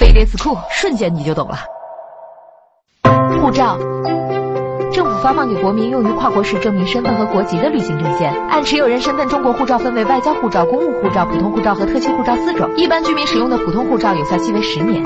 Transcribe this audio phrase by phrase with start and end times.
[0.00, 1.58] 飞碟词库，瞬间你就懂了。
[3.42, 3.76] 护照，
[4.90, 8.32] 政府发放给国民用于跨国时证明身份和国籍的旅行证件。
[8.48, 12.74] 按持有人身份，中国护照分为外交护照、公务护照、普通护照和特区护照四种。
[12.78, 15.04] 一般居民使用的普通护照有效期为十年。